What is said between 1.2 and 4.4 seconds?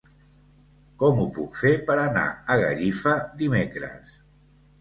ho puc fer per anar a Gallifa dimecres?